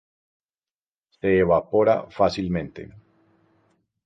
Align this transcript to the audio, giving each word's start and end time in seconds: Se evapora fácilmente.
Se 1.19 1.29
evapora 1.43 1.95
fácilmente. 2.17 2.81